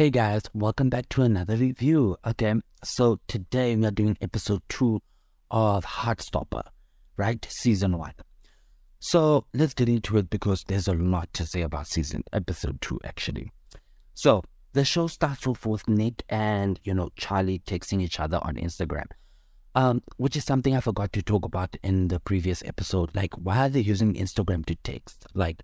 Hey 0.00 0.08
guys, 0.08 0.44
welcome 0.54 0.88
back 0.88 1.10
to 1.10 1.20
another 1.20 1.56
review. 1.56 2.16
Okay, 2.26 2.54
so 2.82 3.20
today 3.28 3.76
we 3.76 3.84
are 3.84 3.90
doing 3.90 4.16
episode 4.22 4.62
two 4.66 5.02
of 5.50 5.84
Heartstopper, 5.84 6.62
right? 7.18 7.46
Season 7.50 7.98
one. 7.98 8.14
So 8.98 9.44
let's 9.52 9.74
get 9.74 9.90
into 9.90 10.16
it 10.16 10.30
because 10.30 10.64
there's 10.66 10.88
a 10.88 10.94
lot 10.94 11.30
to 11.34 11.44
say 11.44 11.60
about 11.60 11.86
season 11.86 12.24
episode 12.32 12.80
two 12.80 12.98
actually. 13.04 13.52
So 14.14 14.42
the 14.72 14.86
show 14.86 15.06
starts 15.06 15.46
off 15.46 15.66
with 15.66 15.86
Nick 15.86 16.22
and 16.30 16.80
you 16.82 16.94
know 16.94 17.10
Charlie 17.16 17.58
texting 17.58 18.00
each 18.00 18.18
other 18.18 18.38
on 18.40 18.54
Instagram. 18.54 19.04
Um, 19.74 20.02
which 20.16 20.34
is 20.34 20.44
something 20.44 20.74
I 20.74 20.80
forgot 20.80 21.12
to 21.12 21.20
talk 21.20 21.44
about 21.44 21.76
in 21.82 22.08
the 22.08 22.20
previous 22.20 22.62
episode. 22.64 23.14
Like, 23.14 23.34
why 23.34 23.66
are 23.66 23.68
they 23.68 23.80
using 23.80 24.14
Instagram 24.14 24.64
to 24.64 24.76
text? 24.76 25.26
Like, 25.34 25.60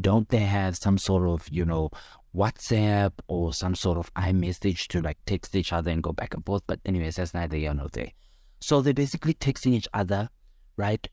don't 0.00 0.28
they 0.28 0.38
have 0.38 0.76
some 0.76 0.98
sort 0.98 1.28
of, 1.28 1.48
you 1.50 1.64
know, 1.64 1.90
WhatsApp 2.34 3.12
or 3.28 3.52
some 3.52 3.74
sort 3.74 3.98
of 3.98 4.12
iMessage 4.14 4.88
to 4.88 5.00
like 5.00 5.18
text 5.26 5.54
each 5.54 5.72
other 5.72 5.90
and 5.90 6.02
go 6.02 6.12
back 6.12 6.34
and 6.34 6.44
forth? 6.44 6.62
But 6.66 6.80
anyways, 6.84 7.16
that's 7.16 7.34
neither 7.34 7.56
here 7.56 7.74
nor 7.74 7.88
there. 7.88 8.12
So 8.60 8.80
they're 8.80 8.94
basically 8.94 9.34
texting 9.34 9.72
each 9.72 9.88
other, 9.94 10.28
right? 10.76 11.06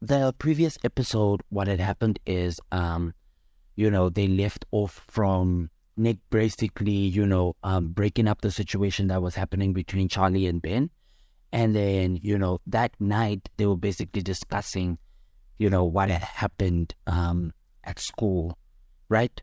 The 0.00 0.34
previous 0.38 0.78
episode, 0.84 1.42
what 1.48 1.66
had 1.66 1.80
happened 1.80 2.18
is, 2.26 2.60
um, 2.72 3.14
you 3.76 3.90
know, 3.90 4.08
they 4.08 4.28
left 4.28 4.64
off 4.70 5.04
from 5.08 5.70
Nick 5.96 6.18
basically, 6.30 6.92
you 6.92 7.26
know, 7.26 7.56
um, 7.62 7.88
breaking 7.88 8.28
up 8.28 8.40
the 8.40 8.50
situation 8.50 9.08
that 9.08 9.22
was 9.22 9.34
happening 9.34 9.72
between 9.72 10.08
Charlie 10.08 10.46
and 10.46 10.60
Ben. 10.60 10.90
And 11.52 11.74
then, 11.74 12.18
you 12.20 12.36
know, 12.36 12.60
that 12.66 12.92
night 12.98 13.48
they 13.56 13.66
were 13.66 13.76
basically 13.76 14.22
discussing, 14.22 14.98
you 15.58 15.70
know, 15.70 15.84
what 15.84 16.10
had 16.10 16.22
happened 16.22 16.94
um, 17.06 17.52
at 17.84 17.98
school, 17.98 18.58
right? 19.08 19.40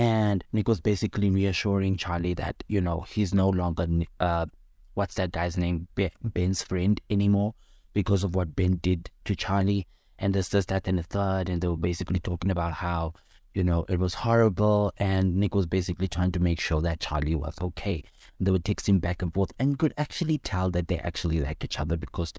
And 0.00 0.42
Nick 0.50 0.66
was 0.66 0.80
basically 0.80 1.28
reassuring 1.28 1.98
Charlie 1.98 2.32
that, 2.32 2.64
you 2.68 2.80
know, 2.80 3.04
he's 3.06 3.34
no 3.34 3.50
longer, 3.50 3.86
uh, 4.18 4.46
what's 4.94 5.16
that 5.16 5.30
guy's 5.30 5.58
name, 5.58 5.88
Ben's 6.24 6.62
friend 6.62 6.98
anymore 7.10 7.52
because 7.92 8.24
of 8.24 8.34
what 8.34 8.56
Ben 8.56 8.78
did 8.80 9.10
to 9.26 9.36
Charlie. 9.36 9.86
And 10.18 10.32
this, 10.32 10.48
this, 10.48 10.64
that, 10.66 10.88
and 10.88 10.98
the 10.98 11.02
third. 11.02 11.50
And 11.50 11.60
they 11.60 11.68
were 11.68 11.76
basically 11.76 12.18
talking 12.18 12.50
about 12.50 12.72
how, 12.72 13.12
you 13.52 13.62
know, 13.62 13.84
it 13.90 13.98
was 13.98 14.14
horrible. 14.14 14.90
And 14.96 15.36
Nick 15.36 15.54
was 15.54 15.66
basically 15.66 16.08
trying 16.08 16.32
to 16.32 16.40
make 16.40 16.60
sure 16.60 16.80
that 16.80 17.00
Charlie 17.00 17.34
was 17.34 17.56
okay. 17.60 18.02
They 18.40 18.50
were 18.50 18.58
texting 18.58 19.02
back 19.02 19.20
and 19.20 19.34
forth, 19.34 19.52
and 19.58 19.78
could 19.78 19.92
actually 19.98 20.38
tell 20.38 20.70
that 20.70 20.88
they 20.88 20.98
actually 21.00 21.40
like 21.40 21.62
each 21.62 21.78
other 21.78 21.98
because 21.98 22.32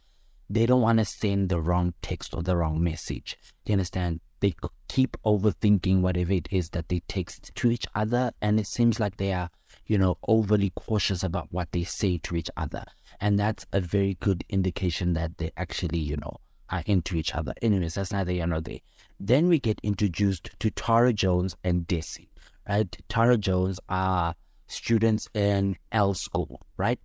they 0.50 0.66
don't 0.66 0.82
want 0.82 0.98
to 0.98 1.06
send 1.06 1.50
the 1.50 1.62
wrong 1.62 1.94
text 2.02 2.34
or 2.34 2.42
the 2.42 2.58
wrong 2.58 2.84
message. 2.84 3.38
Do 3.66 3.72
you 3.72 3.76
understand? 3.76 4.20
They 4.42 4.54
keep 4.90 5.16
overthinking 5.24 6.02
whatever 6.02 6.34
it 6.34 6.48
is 6.52 6.72
that 6.72 6.90
they 6.90 7.02
text 7.08 7.52
to 7.56 7.72
each 7.72 7.88
other, 7.96 8.32
and 8.42 8.60
it 8.60 8.68
seems 8.68 9.00
like 9.00 9.18
they 9.18 9.32
are, 9.34 9.50
you 9.86 9.98
know, 9.98 10.18
overly 10.28 10.72
cautious 10.76 11.24
about 11.24 11.48
what 11.52 11.72
they 11.72 11.84
say 11.84 12.18
to 12.24 12.36
each 12.36 12.50
other. 12.58 12.84
And 13.20 13.40
that's 13.40 13.66
a 13.72 13.80
very 13.80 14.18
good 14.20 14.44
indication 14.50 15.14
that 15.14 15.38
they 15.38 15.52
actually, 15.56 16.00
you 16.00 16.18
know, 16.18 16.38
are 16.70 16.84
into 16.88 17.16
each 17.16 17.36
other. 17.36 17.54
Anyways, 17.62 17.94
that's 17.94 18.12
neither 18.12 18.32
here 18.32 18.48
nor 18.48 18.62
there. 18.62 18.80
Then 19.20 19.48
we 19.48 19.60
get 19.60 19.80
introduced 19.84 20.50
to 20.60 20.72
Tara 20.72 21.14
Jones 21.14 21.56
and 21.64 21.88
Desi, 21.88 22.30
right? 22.68 22.98
Tara 23.10 23.38
Jones 23.38 23.80
are 23.90 24.34
students 24.68 25.28
in 25.36 25.76
L 25.92 26.16
school, 26.16 26.62
right? 26.78 27.00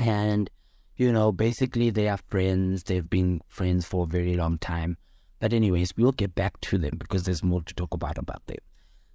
And, 0.00 0.48
you 0.96 1.12
know, 1.12 1.30
basically 1.32 1.90
they 1.90 2.08
are 2.08 2.20
friends. 2.28 2.84
They've 2.84 3.10
been 3.10 3.42
friends 3.48 3.84
for 3.84 4.04
a 4.04 4.08
very 4.08 4.34
long 4.36 4.56
time. 4.58 4.96
But 5.40 5.52
anyways, 5.52 5.92
we'll 5.96 6.12
get 6.12 6.34
back 6.34 6.60
to 6.62 6.78
them 6.78 6.96
because 6.98 7.24
there's 7.24 7.42
more 7.42 7.62
to 7.62 7.74
talk 7.74 7.94
about 7.94 8.18
about 8.18 8.46
them. 8.46 8.58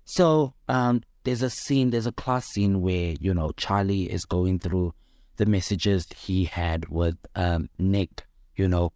So, 0.05 0.53
um, 0.67 1.01
there's 1.23 1.41
a 1.41 1.49
scene, 1.49 1.89
there's 1.89 2.05
a 2.05 2.11
class 2.11 2.47
scene 2.47 2.81
where, 2.81 3.15
you 3.19 3.33
know, 3.33 3.51
Charlie 3.55 4.11
is 4.11 4.25
going 4.25 4.59
through 4.59 4.93
the 5.37 5.45
messages 5.45 6.05
he 6.15 6.45
had 6.45 6.89
with 6.89 7.17
um, 7.35 7.69
Nick, 7.79 8.25
you 8.55 8.67
know, 8.67 8.91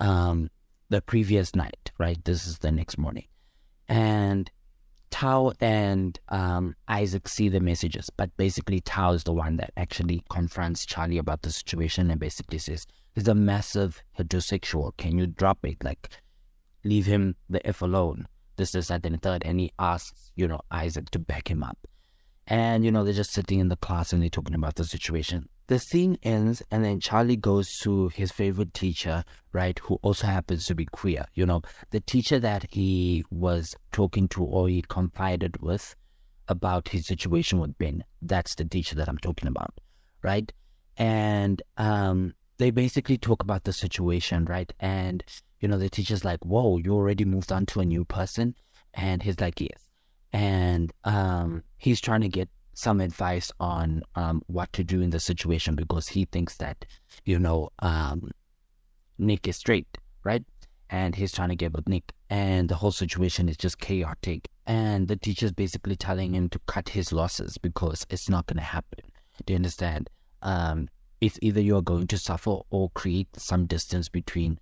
um, 0.00 0.50
the 0.88 1.00
previous 1.00 1.54
night, 1.54 1.92
right? 1.98 2.22
This 2.24 2.46
is 2.46 2.58
the 2.58 2.72
next 2.72 2.98
morning. 2.98 3.26
And 3.88 4.50
Tao 5.10 5.52
and 5.60 6.18
um, 6.28 6.74
Isaac 6.88 7.28
see 7.28 7.48
the 7.48 7.60
messages, 7.60 8.10
but 8.16 8.36
basically 8.36 8.80
Tao 8.80 9.12
is 9.12 9.24
the 9.24 9.32
one 9.32 9.56
that 9.56 9.72
actually 9.76 10.22
confronts 10.28 10.84
Charlie 10.84 11.18
about 11.18 11.42
the 11.42 11.50
situation 11.50 12.10
and 12.10 12.20
basically 12.20 12.58
says, 12.58 12.86
he's 13.14 13.28
a 13.28 13.34
massive 13.34 14.02
heterosexual. 14.18 14.96
Can 14.96 15.16
you 15.16 15.26
drop 15.26 15.58
it? 15.64 15.82
Like, 15.82 16.10
leave 16.84 17.06
him 17.06 17.36
the 17.48 17.66
F 17.66 17.82
alone. 17.82 18.26
This, 18.56 18.72
this, 18.72 18.88
that, 18.88 19.06
and 19.06 19.14
the 19.14 19.18
third. 19.18 19.42
And 19.44 19.60
he 19.60 19.72
asks, 19.78 20.32
you 20.34 20.48
know, 20.48 20.60
Isaac 20.70 21.10
to 21.10 21.18
back 21.18 21.50
him 21.50 21.62
up. 21.62 21.78
And, 22.46 22.84
you 22.84 22.90
know, 22.90 23.04
they're 23.04 23.12
just 23.12 23.32
sitting 23.32 23.60
in 23.60 23.68
the 23.68 23.76
class 23.76 24.12
and 24.12 24.22
they're 24.22 24.30
talking 24.30 24.54
about 24.54 24.76
the 24.76 24.84
situation. 24.84 25.48
The 25.66 25.78
scene 25.78 26.16
ends, 26.22 26.62
and 26.70 26.82
then 26.82 26.98
Charlie 26.98 27.36
goes 27.36 27.76
to 27.80 28.08
his 28.08 28.32
favorite 28.32 28.72
teacher, 28.72 29.22
right, 29.52 29.78
who 29.80 29.96
also 29.96 30.26
happens 30.26 30.64
to 30.66 30.74
be 30.74 30.86
queer. 30.86 31.26
You 31.34 31.44
know, 31.44 31.60
the 31.90 32.00
teacher 32.00 32.38
that 32.40 32.66
he 32.70 33.22
was 33.30 33.76
talking 33.92 34.28
to 34.28 34.42
or 34.42 34.68
he 34.68 34.80
confided 34.80 35.60
with 35.60 35.94
about 36.48 36.88
his 36.88 37.06
situation 37.06 37.58
with 37.58 37.76
Ben. 37.76 38.02
That's 38.22 38.54
the 38.54 38.64
teacher 38.64 38.94
that 38.94 39.08
I'm 39.08 39.18
talking 39.18 39.46
about, 39.46 39.78
right? 40.22 40.50
And 40.96 41.60
um, 41.76 42.32
they 42.56 42.70
basically 42.70 43.18
talk 43.18 43.42
about 43.42 43.64
the 43.64 43.74
situation, 43.74 44.46
right? 44.46 44.72
And, 44.80 45.22
you 45.60 45.68
know, 45.68 45.78
the 45.78 45.88
teacher's 45.88 46.24
like, 46.24 46.44
Whoa, 46.44 46.78
you 46.78 46.94
already 46.94 47.24
moved 47.24 47.52
on 47.52 47.66
to 47.66 47.80
a 47.80 47.84
new 47.84 48.04
person? 48.04 48.54
And 48.94 49.22
he's 49.22 49.40
like, 49.40 49.60
Yes. 49.60 49.88
And 50.32 50.92
um, 51.04 51.62
he's 51.76 52.00
trying 52.00 52.20
to 52.20 52.28
get 52.28 52.48
some 52.74 53.00
advice 53.00 53.50
on 53.58 54.02
um, 54.14 54.40
what 54.46 54.72
to 54.72 54.84
do 54.84 55.00
in 55.00 55.10
the 55.10 55.18
situation 55.18 55.74
because 55.74 56.08
he 56.08 56.26
thinks 56.26 56.56
that, 56.58 56.84
you 57.24 57.38
know, 57.38 57.70
um, 57.80 58.30
Nick 59.18 59.48
is 59.48 59.56
straight, 59.56 59.98
right? 60.22 60.44
And 60.88 61.16
he's 61.16 61.32
trying 61.32 61.48
to 61.48 61.56
get 61.56 61.72
with 61.72 61.88
Nick, 61.88 62.12
and 62.30 62.68
the 62.68 62.76
whole 62.76 62.92
situation 62.92 63.48
is 63.48 63.56
just 63.56 63.80
chaotic. 63.80 64.48
And 64.64 65.08
the 65.08 65.16
teacher's 65.16 65.50
basically 65.50 65.96
telling 65.96 66.34
him 66.34 66.48
to 66.50 66.60
cut 66.66 66.90
his 66.90 67.12
losses 67.12 67.58
because 67.58 68.06
it's 68.10 68.28
not 68.28 68.46
going 68.46 68.58
to 68.58 68.62
happen. 68.62 69.00
Do 69.44 69.54
you 69.54 69.56
understand? 69.56 70.08
Um, 70.42 70.88
it's 71.20 71.38
either 71.42 71.60
you're 71.60 71.82
going 71.82 72.06
to 72.06 72.18
suffer 72.18 72.58
or 72.70 72.90
create 72.90 73.28
some 73.36 73.66
distance 73.66 74.08
between 74.08 74.60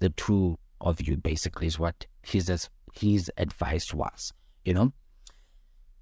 the 0.00 0.10
two 0.10 0.58
of 0.80 1.00
you. 1.06 1.16
Basically, 1.16 1.66
is 1.66 1.78
what 1.78 2.06
his 2.22 2.68
his 2.94 3.30
advice 3.36 3.92
was. 3.92 4.32
You 4.64 4.74
know, 4.74 4.92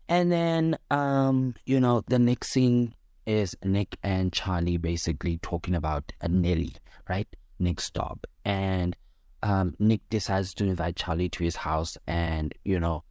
and 0.08 0.30
then, 0.30 0.76
um, 0.90 1.54
you 1.64 1.80
know, 1.80 2.02
the 2.06 2.18
next 2.18 2.50
scene 2.50 2.94
is 3.26 3.56
Nick 3.64 3.96
and 4.02 4.32
Charlie 4.32 4.76
basically 4.76 5.38
talking 5.38 5.74
about 5.74 6.12
Nelly, 6.28 6.74
right? 7.08 7.26
Nick's 7.58 7.90
dog. 7.90 8.20
And 8.44 8.96
um, 9.42 9.74
Nick 9.78 10.02
decides 10.08 10.54
to 10.54 10.64
invite 10.64 10.96
Charlie 10.96 11.28
to 11.30 11.44
his 11.44 11.56
house, 11.56 11.98
and, 12.06 12.54
you 12.64 12.78
know, 12.78 13.02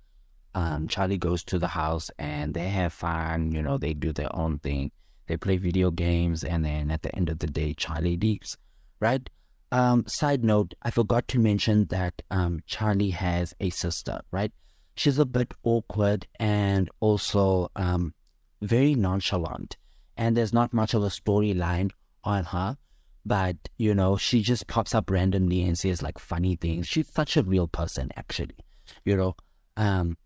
um, 0.54 0.88
Charlie 0.88 1.18
goes 1.18 1.44
to 1.46 1.60
the 1.60 1.68
house 1.68 2.10
and 2.18 2.54
they 2.54 2.70
have 2.70 2.94
fun, 2.94 3.52
you 3.52 3.62
know, 3.62 3.78
they 3.78 3.94
do 3.94 4.14
their 4.14 4.34
own 4.34 4.60
thing. 4.60 4.92
They 5.28 5.36
play 5.36 5.58
video 5.58 5.92
games, 5.92 6.44
and 6.44 6.64
then 6.64 6.92
at 6.92 7.02
the 7.02 7.14
end 7.14 7.30
of 7.30 7.40
the 7.40 7.48
day, 7.48 7.74
Charlie 7.74 8.16
leaves, 8.16 8.58
right? 9.00 9.28
Um, 9.72 10.06
side 10.08 10.44
note, 10.44 10.74
I 10.82 10.92
forgot 10.92 11.28
to 11.30 11.40
mention 11.40 11.86
that 11.88 12.22
um, 12.32 12.62
Charlie 12.66 13.10
has 13.10 13.54
a 13.60 13.70
sister, 13.72 14.22
right? 14.32 14.52
she's 14.96 15.20
a 15.20 15.26
bit 15.26 15.54
awkward 15.64 16.28
and 16.40 16.90
also 17.00 17.70
um, 17.76 18.14
very 18.62 18.96
nonchalant. 18.96 19.78
And 20.18 20.36
there's 20.36 20.54
not 20.54 20.74
much 20.74 20.94
of 20.94 21.04
a 21.04 21.08
storyline 21.08 21.92
on 22.24 22.46
her, 22.46 22.78
but 23.26 23.58
you 23.78 23.94
know, 23.94 24.18
she 24.18 24.42
just 24.42 24.68
pops 24.68 24.96
up 24.96 25.12
randomly 25.12 25.62
and 25.64 25.78
says 25.78 26.02
like 26.02 26.18
funny 26.18 26.56
things. 26.56 26.88
She's 26.88 27.10
such 27.10 27.36
a 27.36 27.44
real 27.44 27.68
person, 27.68 28.10
actually, 28.16 28.56
you 29.04 29.18
know. 29.18 29.36
Um, 29.76 30.18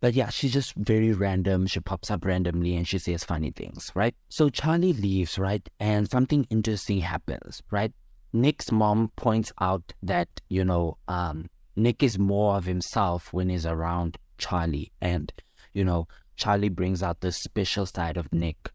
but 0.00 0.14
yeah, 0.14 0.30
she's 0.30 0.52
just 0.52 0.74
very 0.74 1.12
random. 1.12 1.66
She 1.66 1.80
pops 1.80 2.10
up 2.10 2.24
randomly 2.24 2.74
and 2.76 2.88
she 2.88 2.98
says 2.98 3.24
funny 3.24 3.50
things, 3.50 3.90
right? 3.94 4.14
So 4.28 4.48
Charlie 4.48 4.92
leaves, 4.92 5.38
right? 5.38 5.66
And 5.78 6.10
something 6.10 6.46
interesting 6.50 7.00
happens, 7.00 7.62
right? 7.70 7.92
Nick's 8.34 8.72
mom 8.72 9.12
points 9.14 9.52
out 9.60 9.92
that, 10.02 10.28
you 10.48 10.64
know, 10.64 10.98
um, 11.06 11.48
Nick 11.76 12.02
is 12.02 12.18
more 12.18 12.56
of 12.56 12.64
himself 12.64 13.32
when 13.32 13.48
he's 13.48 13.64
around 13.64 14.18
Charlie. 14.38 14.90
And, 15.00 15.32
you 15.72 15.84
know, 15.84 16.08
Charlie 16.34 16.68
brings 16.68 17.00
out 17.00 17.20
this 17.20 17.36
special 17.36 17.86
side 17.86 18.16
of 18.16 18.32
Nick 18.32 18.72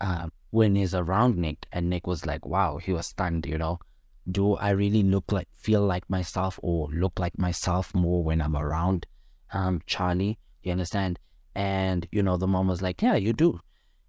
uh, 0.00 0.26
when 0.50 0.74
he's 0.74 0.92
around 0.92 1.36
Nick. 1.36 1.66
And 1.70 1.88
Nick 1.88 2.08
was 2.08 2.26
like, 2.26 2.44
wow, 2.44 2.78
he 2.78 2.92
was 2.92 3.06
stunned, 3.06 3.46
you 3.46 3.56
know. 3.56 3.78
Do 4.28 4.56
I 4.56 4.70
really 4.70 5.04
look 5.04 5.30
like, 5.30 5.46
feel 5.54 5.82
like 5.82 6.10
myself 6.10 6.58
or 6.60 6.88
look 6.92 7.20
like 7.20 7.38
myself 7.38 7.94
more 7.94 8.24
when 8.24 8.42
I'm 8.42 8.56
around 8.56 9.06
um, 9.52 9.82
Charlie? 9.86 10.36
You 10.64 10.72
understand? 10.72 11.20
And, 11.54 12.08
you 12.10 12.24
know, 12.24 12.36
the 12.36 12.48
mom 12.48 12.66
was 12.66 12.82
like, 12.82 13.02
yeah, 13.02 13.14
you 13.14 13.32
do. 13.32 13.60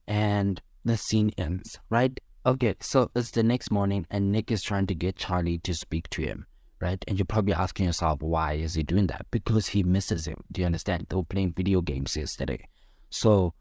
And 0.07 0.59
the 0.83 0.97
scene 0.97 1.31
ends, 1.37 1.79
right? 1.91 2.19
Okay, 2.45 2.75
so 2.79 3.11
it's 3.15 3.31
the 3.31 3.43
next 3.43 3.71
morning, 3.71 4.07
and 4.09 4.31
Nick 4.31 4.51
is 4.51 4.63
trying 4.63 4.87
to 4.87 4.95
get 4.95 5.17
Charlie 5.17 5.57
to 5.59 5.73
speak 5.73 6.09
to 6.11 6.21
him 6.21 6.45
right? 6.79 7.03
And 7.07 7.17
you're 7.17 7.25
probably 7.25 7.53
asking 7.53 7.85
yourself, 7.85 8.21
why 8.21 8.53
is 8.53 8.75
he 8.75 8.83
doing 8.83 9.07
that? 9.07 9.25
Because 9.31 9.67
he 9.67 9.83
misses 9.83 10.27
him. 10.27 10.43
Do 10.51 10.61
you 10.61 10.65
understand? 10.65 11.07
They 11.09 11.15
were 11.15 11.23
playing 11.23 11.53
video 11.53 11.81
games 11.81 12.15
yesterday. 12.15 12.67
So 13.09 13.53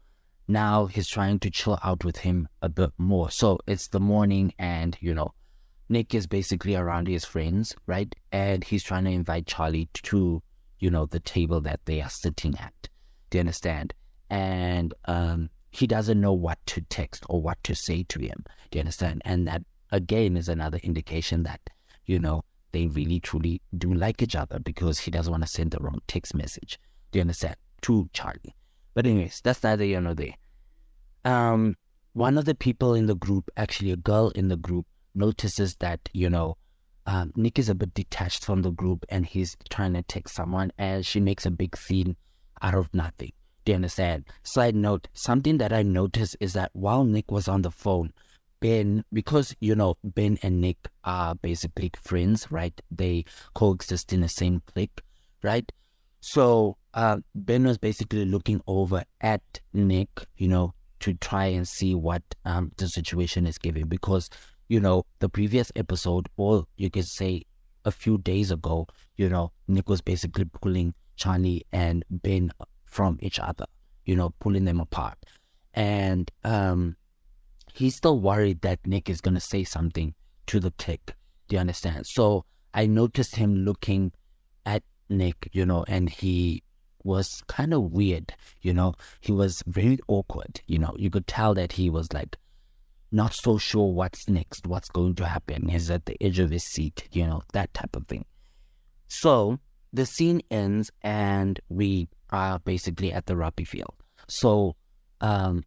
now 0.47 0.85
he's 0.85 1.07
trying 1.07 1.39
to 1.39 1.49
chill 1.49 1.79
out 1.83 2.03
with 2.03 2.17
him 2.17 2.47
a 2.61 2.69
bit 2.69 2.91
more. 2.97 3.31
So 3.31 3.59
it's 3.67 3.87
the 3.87 3.99
morning, 3.99 4.53
and 4.59 4.97
you 5.01 5.13
know, 5.13 5.33
Nick 5.89 6.13
is 6.13 6.27
basically 6.27 6.75
around 6.75 7.07
his 7.07 7.25
friends, 7.25 7.75
right? 7.85 8.13
And 8.31 8.63
he's 8.63 8.83
trying 8.83 9.05
to 9.05 9.11
invite 9.11 9.47
Charlie 9.47 9.89
to, 9.93 10.41
you 10.79 10.89
know, 10.89 11.05
the 11.05 11.19
table 11.19 11.61
that 11.61 11.81
they 11.85 12.01
are 12.01 12.09
sitting 12.09 12.57
at. 12.59 12.89
Do 13.29 13.37
you 13.37 13.41
understand? 13.41 13.93
And 14.29 14.93
um, 15.05 15.49
he 15.77 15.85
doesn't 15.85 16.19
know 16.19 16.33
what 16.33 16.57
to 16.65 16.81
text 16.81 17.23
or 17.29 17.39
what 17.39 17.63
to 17.63 17.75
say 17.75 18.03
to 18.09 18.19
him. 18.19 18.43
Do 18.71 18.77
you 18.77 18.81
understand? 18.81 19.21
And 19.25 19.47
that 19.47 19.61
again 19.91 20.35
is 20.35 20.49
another 20.49 20.79
indication 20.81 21.43
that, 21.43 21.61
you 22.05 22.17
know, 22.17 22.43
they 22.71 22.87
really 22.87 23.19
truly 23.19 23.61
do 23.77 23.93
like 23.93 24.21
each 24.21 24.35
other 24.35 24.59
because 24.59 24.99
he 24.99 25.11
doesn't 25.11 25.29
want 25.29 25.43
to 25.43 25.49
send 25.49 25.71
the 25.71 25.79
wrong 25.79 25.99
text 26.07 26.33
message. 26.33 26.79
Do 27.11 27.19
you 27.19 27.21
understand? 27.21 27.57
To 27.83 28.09
Charlie. 28.11 28.55
But 28.95 29.05
anyways, 29.05 29.41
that's 29.43 29.61
neither 29.61 29.83
here 29.83 30.01
nor 30.01 30.15
there. 30.15 30.33
Um, 31.23 31.75
one 32.13 32.39
of 32.39 32.45
the 32.45 32.55
people 32.55 32.95
in 32.95 33.05
the 33.05 33.15
group, 33.15 33.51
actually 33.55 33.91
a 33.91 33.97
girl 33.97 34.29
in 34.29 34.47
the 34.47 34.57
group, 34.57 34.87
notices 35.13 35.75
that, 35.75 36.09
you 36.11 36.29
know, 36.29 36.57
um, 37.05 37.31
Nick 37.35 37.59
is 37.59 37.69
a 37.69 37.75
bit 37.75 37.93
detached 37.93 38.43
from 38.43 38.63
the 38.63 38.71
group 38.71 39.05
and 39.09 39.27
he's 39.27 39.55
trying 39.69 39.93
to 39.93 40.01
text 40.01 40.33
someone 40.33 40.71
and 40.77 41.05
she 41.05 41.19
makes 41.19 41.45
a 41.45 41.51
big 41.51 41.77
scene 41.77 42.17
out 42.63 42.73
of 42.73 42.91
nothing. 42.93 43.31
Do 43.67 43.73
you 43.73 43.75
understand? 43.75 44.23
Side 44.43 44.75
note, 44.75 45.09
something 45.11 45.57
that 45.57 45.73
I 45.73 45.83
noticed 45.83 46.37
is 46.39 46.53
that 46.53 46.69
while 46.71 47.03
Nick 47.03 47.29
was 47.29 47.49
on 47.49 47.63
the 47.63 47.69
phone, 47.69 48.13
Ben, 48.61 49.03
because 49.11 49.53
you 49.59 49.75
know 49.75 49.97
Ben 50.05 50.37
and 50.41 50.61
Nick 50.61 50.77
are 51.03 51.35
basically 51.35 51.91
friends, 52.01 52.49
right? 52.49 52.79
They 52.89 53.25
coexist 53.55 54.13
in 54.13 54.21
the 54.21 54.29
same 54.29 54.61
clique, 54.67 55.01
right? 55.43 55.69
So 56.21 56.77
uh, 56.93 57.17
Ben 57.35 57.65
was 57.65 57.77
basically 57.77 58.23
looking 58.23 58.61
over 58.67 59.03
at 59.19 59.59
Nick, 59.73 60.11
you 60.37 60.47
know, 60.47 60.73
to 61.01 61.15
try 61.15 61.47
and 61.47 61.67
see 61.67 61.93
what 61.93 62.23
um, 62.45 62.71
the 62.77 62.87
situation 62.87 63.45
is 63.45 63.57
giving 63.57 63.87
because 63.87 64.29
you 64.69 64.79
know 64.79 65.03
the 65.19 65.27
previous 65.27 65.73
episode, 65.75 66.29
or 66.37 66.67
you 66.77 66.89
could 66.89 67.05
say 67.05 67.43
a 67.83 67.91
few 67.91 68.17
days 68.17 68.49
ago, 68.49 68.87
you 69.17 69.27
know, 69.27 69.51
Nick 69.67 69.89
was 69.89 69.99
basically 69.99 70.45
pulling 70.45 70.93
Charlie 71.17 71.65
and 71.73 72.05
Ben 72.09 72.53
from 72.87 73.17
each 73.21 73.39
other, 73.39 73.65
you 74.05 74.15
know, 74.15 74.33
pulling 74.39 74.65
them 74.65 74.79
apart, 74.79 75.17
and 75.73 76.31
um 76.43 76.95
he's 77.73 77.95
still 77.95 78.19
worried 78.19 78.61
that 78.61 78.79
Nick 78.87 79.09
is 79.09 79.21
going 79.21 79.35
to 79.35 79.39
say 79.39 79.63
something 79.63 80.15
to 80.47 80.59
the 80.59 80.71
clique. 80.71 81.13
Do 81.47 81.55
you 81.55 81.59
understand? 81.59 82.07
So 82.07 82.45
I 82.73 82.87
noticed 82.87 83.35
him 83.35 83.53
looking 83.55 84.13
at 84.65 84.83
Nick, 85.09 85.49
you 85.51 85.65
know, 85.65 85.85
and 85.87 86.09
he 86.09 86.63
was 87.03 87.43
kind 87.47 87.73
of 87.73 87.91
weird, 87.91 88.33
you 88.61 88.73
know. 88.73 88.95
He 89.21 89.31
was 89.31 89.63
very 89.67 89.99
awkward, 90.07 90.61
you 90.65 90.79
know. 90.79 90.95
You 90.97 91.09
could 91.09 91.27
tell 91.27 91.53
that 91.53 91.73
he 91.73 91.89
was 91.89 92.11
like 92.11 92.35
not 93.11 93.33
so 93.33 93.57
sure 93.57 93.93
what's 93.93 94.27
next, 94.27 94.67
what's 94.67 94.89
going 94.89 95.15
to 95.15 95.25
happen. 95.25 95.69
He's 95.69 95.89
at 95.89 96.05
the 96.05 96.21
edge 96.21 96.39
of 96.39 96.49
his 96.49 96.63
seat, 96.63 97.07
you 97.11 97.25
know, 97.25 97.41
that 97.53 97.73
type 97.73 97.95
of 97.95 98.07
thing. 98.07 98.25
So 99.07 99.59
the 99.93 100.05
scene 100.05 100.41
ends 100.51 100.91
and 101.01 101.59
we 101.69 102.09
are 102.29 102.59
basically 102.59 103.11
at 103.11 103.25
the 103.25 103.35
rugby 103.35 103.63
field. 103.63 103.95
So 104.27 104.75
um, 105.21 105.63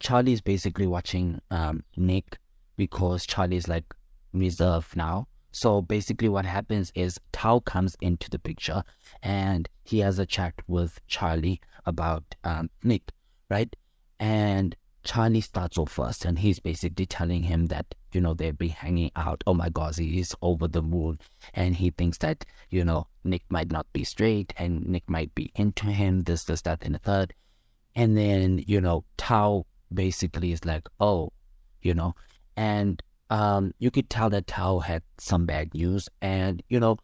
Charlie's 0.00 0.40
basically 0.40 0.86
watching 0.86 1.40
um, 1.50 1.84
Nick 1.96 2.38
because 2.76 3.26
Charlie's 3.26 3.68
like 3.68 3.84
reserved 4.32 4.96
now. 4.96 5.28
So 5.50 5.80
basically, 5.80 6.28
what 6.28 6.46
happens 6.46 6.90
is 6.96 7.18
Tao 7.30 7.60
comes 7.60 7.96
into 8.00 8.28
the 8.28 8.40
picture 8.40 8.82
and 9.22 9.68
he 9.84 10.00
has 10.00 10.18
a 10.18 10.26
chat 10.26 10.54
with 10.66 11.00
Charlie 11.06 11.60
about 11.86 12.24
um, 12.42 12.70
Nick, 12.82 13.12
right? 13.48 13.74
And 14.18 14.74
Charlie 15.04 15.40
starts 15.40 15.78
off 15.78 15.92
first 15.92 16.24
and 16.24 16.40
he's 16.40 16.58
basically 16.58 17.06
telling 17.06 17.44
him 17.44 17.66
that, 17.66 17.94
you 18.14 18.20
know, 18.20 18.34
they've 18.34 18.56
been 18.56 18.70
hanging 18.70 19.10
out. 19.16 19.42
Oh 19.46 19.54
my 19.54 19.68
gosh, 19.68 19.96
he 19.96 20.20
is 20.20 20.34
over 20.42 20.68
the 20.68 20.82
moon. 20.82 21.18
And 21.52 21.76
he 21.76 21.90
thinks 21.90 22.18
that, 22.18 22.44
you 22.70 22.84
know, 22.84 23.08
Nick 23.24 23.42
might 23.48 23.70
not 23.70 23.92
be 23.92 24.04
straight 24.04 24.52
and 24.56 24.86
Nick 24.86 25.08
might 25.08 25.34
be 25.34 25.50
into 25.54 25.86
him, 25.86 26.22
this, 26.22 26.44
this, 26.44 26.62
that, 26.62 26.82
and 26.82 26.94
the 26.94 26.98
third. 26.98 27.34
And 27.94 28.16
then, 28.16 28.62
you 28.66 28.80
know, 28.80 29.04
Tao 29.16 29.66
basically 29.92 30.52
is 30.52 30.64
like, 30.64 30.88
oh, 31.00 31.32
you 31.82 31.94
know, 31.94 32.14
and 32.56 33.02
um, 33.30 33.72
you 33.78 33.90
could 33.90 34.10
tell 34.10 34.30
that 34.30 34.46
Tao 34.46 34.80
had 34.80 35.02
some 35.18 35.46
bad 35.46 35.74
news, 35.74 36.08
and 36.20 36.62
you 36.68 36.78
know, 36.78 36.98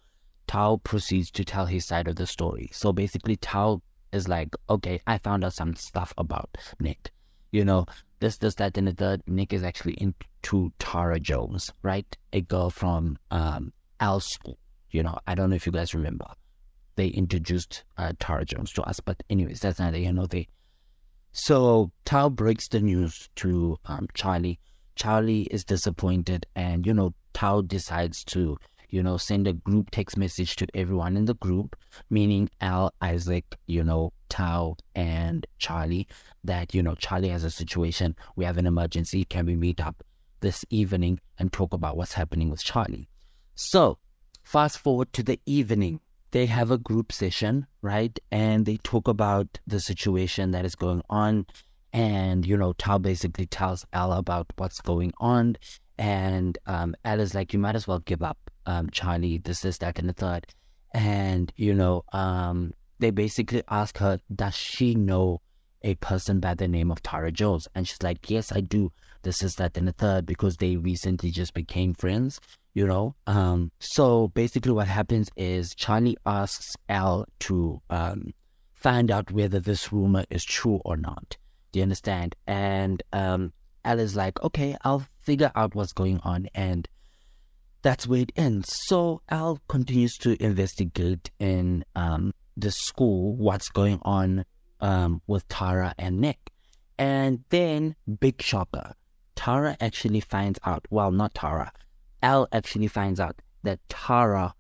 Tao 0.47 0.77
proceeds 0.83 1.31
to 1.33 1.45
tell 1.45 1.67
his 1.67 1.85
side 1.85 2.09
of 2.09 2.17
the 2.17 2.27
story. 2.27 2.71
So 2.73 2.93
basically, 2.93 3.37
Tao 3.37 3.83
is 4.13 4.29
like, 4.29 4.55
okay, 4.69 5.01
I 5.07 5.19
found 5.19 5.45
out 5.45 5.55
some 5.55 5.75
stuff 5.75 6.13
about 6.19 6.57
Nick. 6.79 7.11
You 7.53 7.65
know, 7.65 7.87
this, 8.21 8.39
this, 8.39 8.55
that, 8.57 8.79
and 8.79 8.87
the 8.87 8.93
third. 8.93 9.23
Nick 9.27 9.53
is 9.53 9.63
actually 9.63 9.95
into 9.95 10.73
Tara 10.79 11.19
Jones, 11.19 11.73
right? 11.83 12.17
A 12.33 12.41
girl 12.41 12.71
from 12.71 13.19
um, 13.31 13.73
Al's 13.99 14.27
school. 14.27 14.59
You 14.91 15.03
know, 15.03 15.19
I 15.27 15.35
don't 15.35 15.51
know 15.51 15.57
if 15.57 15.67
you 15.67 15.73
guys 15.73 15.95
remember. 15.95 16.27
They 16.97 17.09
introduced 17.09 17.85
uh, 17.97 18.13
Tara 18.19 18.45
Jones 18.45 18.73
to 18.73 18.83
us, 18.83 19.01
but 19.01 19.23
anyways, 19.31 19.61
that's 19.61 19.79
neither 19.79 19.99
you 19.99 20.13
know 20.13 20.27
they 20.27 20.49
so 21.33 21.93
Tao 22.05 22.29
breaks 22.29 22.69
the 22.69 22.81
news 22.81 23.29
to 23.37 23.79
um, 23.85 24.09
Charlie. 24.15 24.59
Charlie 24.97 25.43
is 25.43 25.65
disappointed, 25.65 26.47
and 26.57 26.87
you 26.87 26.93
know 26.93 27.15
Tao 27.33 27.63
decides 27.63 28.25
to 28.25 28.59
you 28.91 29.03
know 29.03 29.17
send 29.17 29.47
a 29.47 29.53
group 29.53 29.91
text 29.91 30.17
message 30.17 30.57
to 30.57 30.67
everyone 30.75 31.17
in 31.17 31.25
the 31.25 31.35
group, 31.35 31.77
meaning 32.09 32.51
Al, 32.61 32.93
Isaac, 33.01 33.57
you 33.67 33.85
know 33.85 34.13
Tao, 34.29 34.77
and 34.95 35.47
Charlie. 35.59 36.07
That 36.45 36.75
you 36.75 36.83
know 36.83 36.95
Charlie 36.95 37.29
has 37.29 37.45
a 37.45 37.51
situation. 37.51 38.17
We 38.37 38.45
have 38.45 38.59
an 38.59 38.67
emergency. 38.67 39.25
Can 39.25 39.47
we 39.47 39.57
meet 39.57 39.81
up 39.81 40.03
this 40.41 40.65
evening 40.71 41.21
and 41.39 41.53
talk 41.53 41.73
about 41.73 41.97
what's 41.97 42.15
happening 42.15 42.51
with 42.51 42.63
Charlie? 42.65 43.09
So 43.55 43.99
fast 44.43 44.79
forward 44.79 45.13
to 45.13 45.23
the 45.23 45.41
evening 45.47 46.01
they 46.31 46.47
have 46.47 46.71
a 46.71 46.79
group 46.79 47.13
session, 47.13 47.67
right? 47.83 48.19
And 48.31 48.67
they 48.67 48.77
talk 48.79 49.09
about 49.09 49.59
the 49.67 49.81
situation 49.81 50.53
that 50.53 50.65
is 50.65 50.75
going 50.75 51.03
on. 51.11 51.47
And, 51.93 52.47
you 52.47 52.57
know, 52.57 52.73
Tao 52.75 52.99
basically 52.99 53.47
tells 53.47 53.85
Al 53.93 54.13
about 54.13 54.47
what's 54.57 54.81
going 54.81 55.13
on. 55.19 55.57
And 55.99 56.57
um, 56.67 56.95
Al 57.05 57.21
is 57.21 57.35
like, 57.35 57.53
you 57.53 57.59
might 57.59 57.75
as 57.75 57.87
well 57.87 57.99
give 57.99 58.23
up, 58.23 58.50
um, 58.67 58.91
Charlie, 58.91 59.39
this, 59.39 59.61
this, 59.61 59.79
that, 59.79 59.99
and 59.99 60.09
the 60.09 60.13
third. 60.13 60.47
And, 60.93 61.53
you 61.57 61.75
know, 61.75 62.05
um, 62.13 62.75
they 62.99 63.11
basically 63.11 63.63
ask 63.69 63.99
her, 63.99 64.21
does 64.35 64.55
she 64.57 64.95
know 64.95 65.41
a 65.83 65.95
person 65.97 66.41
by 66.41 66.55
the 66.55 66.69
name 66.69 66.91
of 66.91 67.03
Tara 67.03 67.33
Jones? 67.33 67.69
And 67.75 67.87
she's 67.87 68.03
like, 68.03 68.29
yes, 68.31 68.53
I 68.53 68.61
do. 68.61 68.93
This 69.23 69.43
is 69.43 69.57
that 69.57 69.77
and 69.77 69.87
the 69.87 69.93
third 69.93 70.25
because 70.25 70.57
they 70.57 70.77
recently 70.77 71.31
just 71.31 71.53
became 71.53 71.93
friends 71.93 72.41
you 72.75 72.87
know 72.87 73.15
um 73.27 73.71
so 73.79 74.29
basically 74.29 74.73
what 74.73 74.87
happens 74.87 75.31
is 75.37 75.75
charlie 75.75 76.17
asks 76.25 76.77
al 76.89 77.27
to 77.39 77.81
um 77.91 78.33
find 78.75 79.11
out 79.11 79.31
whether 79.31 79.59
this 79.61 79.93
rumor 79.93 80.25
is 80.31 80.45
true 80.45 80.81
or 80.85 80.97
not 80.97 81.37
do 81.73 81.79
you 81.79 81.83
understand 81.83 82.35
and 82.47 83.03
um 83.13 83.53
al 83.85 83.99
is 83.99 84.15
like 84.15 84.41
okay 84.43 84.77
i'll 84.85 85.05
figure 85.21 85.51
out 85.55 85.75
what's 85.75 85.93
going 85.93 86.21
on 86.23 86.49
and 86.55 86.89
that's 87.83 88.07
where 88.07 88.21
it 88.21 88.33
ends 88.37 88.73
so 88.87 89.23
al 89.29 89.59
continues 89.69 90.17
to 90.17 90.41
investigate 90.43 91.31
in 91.39 91.85
um 91.95 92.33
the 92.57 92.71
school 92.71 93.35
what's 93.37 93.69
going 93.69 93.99
on 94.03 94.45
um 94.81 95.21
with 95.27 95.47
tara 95.49 95.95
and 95.99 96.21
nick 96.21 96.51
and 96.99 97.45
then 97.51 97.97
big 98.21 98.41
shocker 98.41 98.95
tara 99.35 99.77
actually 99.81 100.21
finds 100.21 100.59
out 100.65 100.87
well 100.91 101.11
not 101.11 101.35
tara 101.35 101.73
Al 102.23 102.49
actually 102.53 102.89
finds 102.89 103.19
out 103.19 103.41
that 103.63 103.81
Tara 103.89 104.55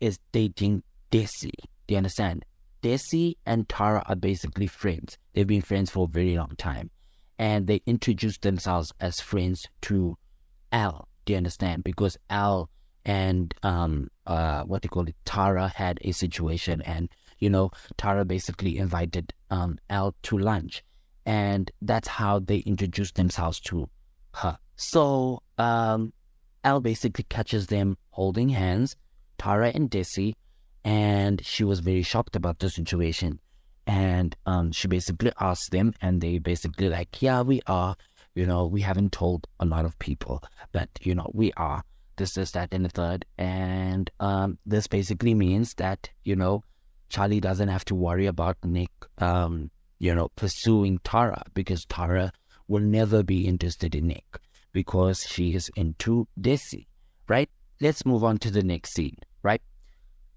is 0.00 0.18
dating 0.32 0.82
Desi. 1.10 1.52
Do 1.86 1.94
you 1.94 1.96
understand? 1.96 2.44
Desi 2.82 3.36
and 3.46 3.68
Tara 3.68 4.02
are 4.06 4.16
basically 4.16 4.66
friends. 4.66 5.18
They've 5.32 5.46
been 5.46 5.62
friends 5.62 5.90
for 5.90 6.04
a 6.04 6.10
very 6.10 6.36
long 6.36 6.54
time. 6.56 6.90
And 7.38 7.66
they 7.66 7.80
introduce 7.86 8.38
themselves 8.38 8.92
as 9.00 9.20
friends 9.20 9.66
to 9.82 10.16
Al. 10.70 11.08
Do 11.24 11.32
you 11.32 11.36
understand? 11.36 11.84
Because 11.84 12.16
Al 12.30 12.70
and 13.04 13.54
um 13.62 14.08
uh 14.26 14.62
what 14.64 14.82
they 14.82 14.88
call 14.88 15.08
it, 15.08 15.16
Tara 15.24 15.68
had 15.68 15.98
a 16.02 16.12
situation 16.12 16.82
and 16.82 17.08
you 17.38 17.50
know, 17.50 17.70
Tara 17.96 18.24
basically 18.24 18.78
invited 18.78 19.32
um 19.50 19.78
Al 19.90 20.14
to 20.22 20.38
lunch. 20.38 20.82
And 21.24 21.70
that's 21.80 22.08
how 22.08 22.40
they 22.40 22.58
introduced 22.58 23.14
themselves 23.14 23.60
to 23.60 23.88
her. 24.34 24.58
So 24.76 25.42
um 25.58 26.12
Al 26.64 26.80
basically 26.80 27.24
catches 27.28 27.66
them 27.66 27.96
holding 28.10 28.50
hands, 28.50 28.96
Tara 29.38 29.72
and 29.74 29.90
Desi, 29.90 30.34
and 30.84 31.44
she 31.44 31.64
was 31.64 31.80
very 31.80 32.02
shocked 32.02 32.36
about 32.36 32.58
the 32.58 32.70
situation. 32.70 33.40
And 33.84 34.36
um, 34.46 34.70
she 34.70 34.86
basically 34.86 35.32
asked 35.40 35.72
them, 35.72 35.92
and 36.00 36.20
they 36.20 36.38
basically 36.38 36.88
like, 36.88 37.20
yeah, 37.20 37.42
we 37.42 37.60
are. 37.66 37.96
You 38.34 38.46
know, 38.46 38.66
we 38.66 38.80
haven't 38.80 39.12
told 39.12 39.46
a 39.60 39.64
lot 39.64 39.84
of 39.84 39.98
people, 39.98 40.42
that, 40.72 40.88
you 41.02 41.14
know, 41.14 41.30
we 41.34 41.52
are. 41.56 41.82
This, 42.16 42.36
is 42.36 42.52
that, 42.52 42.72
and 42.72 42.84
the 42.84 42.88
third. 42.88 43.24
And 43.38 44.10
um, 44.20 44.58
this 44.66 44.86
basically 44.86 45.34
means 45.34 45.74
that 45.74 46.10
you 46.24 46.36
know, 46.36 46.62
Charlie 47.08 47.40
doesn't 47.40 47.68
have 47.68 47.84
to 47.86 47.94
worry 47.94 48.26
about 48.26 48.56
Nick, 48.64 48.90
um, 49.18 49.70
you 49.98 50.14
know, 50.14 50.28
pursuing 50.36 50.98
Tara 51.04 51.42
because 51.52 51.84
Tara 51.84 52.32
will 52.68 52.80
never 52.80 53.22
be 53.22 53.46
interested 53.46 53.94
in 53.94 54.08
Nick 54.08 54.38
because 54.72 55.20
she 55.28 55.54
is 55.54 55.70
into 55.76 56.26
Desi, 56.40 56.86
right? 57.28 57.50
Let's 57.80 58.06
move 58.06 58.24
on 58.24 58.38
to 58.38 58.50
the 58.50 58.62
next 58.62 58.94
scene, 58.94 59.18
right? 59.42 59.60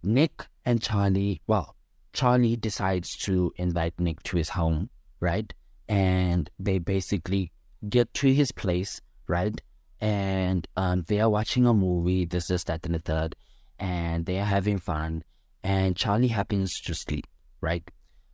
Nick 0.03 0.47
and 0.65 0.81
Charlie, 0.81 1.41
well, 1.47 1.75
Charlie 2.11 2.57
decides 2.57 3.15
to 3.19 3.53
invite 3.55 3.99
Nick 3.99 4.21
to 4.23 4.37
his 4.37 4.49
home, 4.49 4.89
right? 5.19 5.53
And 5.87 6.49
they 6.59 6.79
basically 6.79 7.51
get 7.89 8.13
to 8.15 8.33
his 8.33 8.51
place, 8.51 9.01
right? 9.27 9.61
And 10.01 10.67
um, 10.75 11.05
they 11.07 11.19
are 11.19 11.29
watching 11.29 11.65
a 11.65 11.73
movie, 11.73 12.25
this 12.25 12.49
is 12.49 12.63
that 12.65 12.85
and 12.85 12.95
the 12.95 12.99
third, 12.99 13.35
and 13.79 14.25
they 14.25 14.39
are 14.39 14.45
having 14.45 14.77
fun. 14.77 15.23
And 15.63 15.95
Charlie 15.95 16.27
happens 16.27 16.79
to 16.81 16.93
sleep, 16.93 17.25
right? 17.61 17.89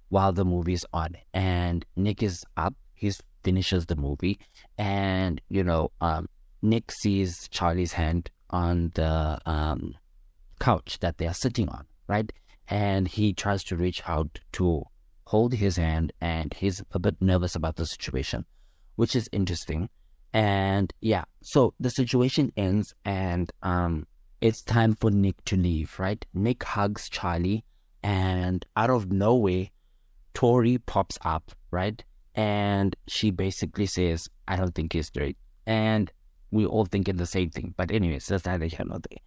While 0.09 0.33
the 0.33 0.45
movie 0.45 0.73
is 0.73 0.85
on. 0.91 1.15
And 1.33 1.85
Nick 1.95 2.21
is 2.21 2.43
up, 2.57 2.73
he 2.93 3.11
finishes 3.43 3.85
the 3.85 3.95
movie, 3.95 4.39
and, 4.77 5.41
you 5.49 5.63
know, 5.63 5.91
um, 6.01 6.27
Nick 6.61 6.91
sees 6.91 7.47
Charlie's 7.49 7.93
hand 7.93 8.29
on 8.49 8.91
the 8.93 9.39
um, 9.45 9.95
couch 10.59 10.99
that 10.99 11.17
they 11.17 11.25
are 11.25 11.33
sitting 11.33 11.69
on, 11.69 11.85
right? 12.07 12.31
And 12.67 13.07
he 13.07 13.33
tries 13.33 13.63
to 13.65 13.75
reach 13.75 14.03
out 14.07 14.39
to 14.53 14.83
hold 15.25 15.53
his 15.53 15.77
hand, 15.77 16.13
and 16.21 16.53
he's 16.53 16.83
a 16.91 16.99
bit 16.99 17.15
nervous 17.21 17.55
about 17.55 17.77
the 17.77 17.85
situation, 17.85 18.45
which 18.95 19.15
is 19.15 19.29
interesting. 19.31 19.89
And 20.33 20.93
yeah, 21.01 21.25
so 21.41 21.73
the 21.79 21.89
situation 21.89 22.51
ends, 22.55 22.93
and 23.03 23.51
um, 23.63 24.07
it's 24.39 24.61
time 24.61 24.95
for 24.95 25.11
Nick 25.11 25.43
to 25.45 25.57
leave, 25.57 25.99
right? 25.99 26.25
Nick 26.33 26.63
hugs 26.63 27.09
Charlie, 27.09 27.65
and 28.01 28.65
out 28.75 28.89
of 28.89 29.11
nowhere, 29.11 29.67
Tori 30.33 30.77
pops 30.77 31.17
up, 31.21 31.51
right? 31.69 32.03
And 32.33 32.95
she 33.07 33.31
basically 33.31 33.85
says, 33.85 34.29
I 34.47 34.55
don't 34.55 34.73
think 34.73 34.93
he's 34.93 35.07
straight. 35.07 35.37
And 35.65 36.11
we 36.51 36.65
all 36.65 36.85
thinking 36.85 37.17
the 37.17 37.25
same 37.25 37.49
thing. 37.49 37.73
But 37.75 37.91
anyways, 37.91 38.25
that's 38.27 38.45
neither 38.45 38.65
here 38.65 38.85
nor 38.85 38.99
there. 38.99 39.19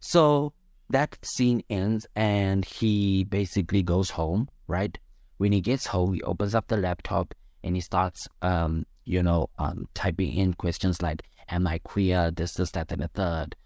So 0.00 0.52
that 0.90 1.16
scene 1.24 1.62
ends 1.70 2.06
and 2.14 2.64
he 2.64 3.24
basically 3.24 3.82
goes 3.82 4.10
home, 4.10 4.48
right? 4.66 4.98
When 5.38 5.52
he 5.52 5.60
gets 5.60 5.86
home, 5.86 6.14
he 6.14 6.22
opens 6.22 6.54
up 6.54 6.68
the 6.68 6.76
laptop 6.76 7.34
and 7.64 7.74
he 7.74 7.80
starts, 7.80 8.28
um, 8.42 8.86
you 9.04 9.22
know, 9.22 9.48
um, 9.58 9.88
typing 9.94 10.32
in 10.32 10.54
questions 10.54 11.02
like, 11.02 11.22
am 11.48 11.66
I 11.66 11.78
queer? 11.78 12.30
This, 12.30 12.54
this, 12.54 12.70
that, 12.72 12.92
and 12.92 13.02
the 13.02 13.08
third. 13.08 13.56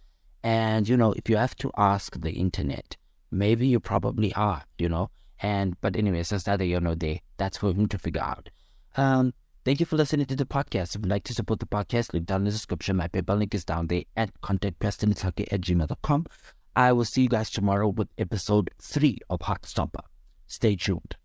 And, 0.43 0.89
you 0.89 0.97
know, 0.97 1.13
if 1.13 1.29
you 1.29 1.37
have 1.37 1.57
to 1.57 1.71
ask 1.77 2.19
the 2.19 2.33
internet, 2.33 2.97
maybe 3.31 3.67
you 3.67 3.81
probably 3.81 4.33
are, 4.35 4.63
you 4.79 4.89
know. 4.89 5.11
And, 5.41 5.79
but 5.81 5.97
anyways, 5.97 6.31
that's 6.31 6.45
that, 6.45 6.61
here 6.61 6.81
nor 6.81 6.95
there. 6.95 7.19
That's 7.37 7.59
for 7.59 7.73
him 7.73 7.87
to 7.89 7.99
figure 7.99 8.23
out. 8.23 8.49
Um, 8.97 9.35
Thank 9.69 9.81
you 9.81 9.87
for 9.87 9.97
listening 9.97 10.25
to 10.25 10.35
the 10.35 10.47
podcast. 10.47 10.95
If 10.95 11.03
you'd 11.03 11.11
like 11.11 11.25
to 11.25 11.35
support 11.35 11.61
the 11.61 11.67
podcast, 11.67 12.15
link 12.15 12.25
down 12.25 12.41
in 12.41 12.45
the 12.45 12.53
description. 12.53 12.97
My 12.97 13.07
PayPal 13.07 13.39
link 13.39 13.55
is 13.55 13.67
down 13.67 13.89
there 13.89 14.05
at 14.17 14.31
contactprestonletlhake 14.41 15.53
at 15.53 15.61
gmail.com. 15.61 16.25
I 16.75 16.93
will 16.93 17.05
see 17.05 17.25
you 17.25 17.29
guys 17.29 17.51
tomorrow 17.51 17.89
with 17.89 18.09
episode 18.17 18.71
3 18.81 19.19
of 19.29 19.41
Heartstopper. 19.41 20.05
Stay 20.47 20.75
tuned. 20.75 21.19